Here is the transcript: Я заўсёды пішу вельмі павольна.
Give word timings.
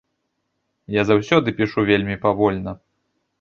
Я 0.99 1.03
заўсёды 1.09 1.53
пішу 1.59 1.85
вельмі 1.91 2.17
павольна. 2.25 2.75